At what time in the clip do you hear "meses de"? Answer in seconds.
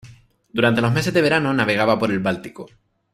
0.91-1.21